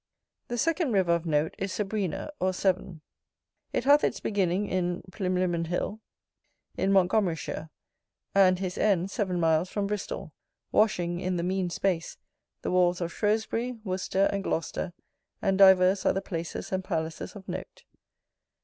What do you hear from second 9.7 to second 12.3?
Bristol; washing, in the mean space,